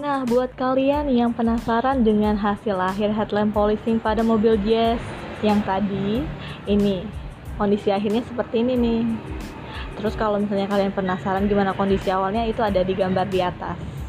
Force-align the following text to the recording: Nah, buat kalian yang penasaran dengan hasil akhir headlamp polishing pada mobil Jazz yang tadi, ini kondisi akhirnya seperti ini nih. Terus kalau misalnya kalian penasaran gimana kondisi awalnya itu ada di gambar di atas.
Nah, 0.00 0.24
buat 0.24 0.56
kalian 0.56 1.12
yang 1.12 1.36
penasaran 1.36 2.00
dengan 2.00 2.32
hasil 2.32 2.72
akhir 2.72 3.12
headlamp 3.12 3.52
polishing 3.52 4.00
pada 4.00 4.24
mobil 4.24 4.56
Jazz 4.64 4.96
yang 5.44 5.60
tadi, 5.60 6.24
ini 6.64 7.04
kondisi 7.60 7.92
akhirnya 7.92 8.24
seperti 8.24 8.64
ini 8.64 8.80
nih. 8.80 9.04
Terus 10.00 10.16
kalau 10.16 10.40
misalnya 10.40 10.72
kalian 10.72 10.96
penasaran 10.96 11.44
gimana 11.44 11.76
kondisi 11.76 12.08
awalnya 12.08 12.48
itu 12.48 12.64
ada 12.64 12.80
di 12.80 12.96
gambar 12.96 13.28
di 13.28 13.44
atas. 13.44 13.99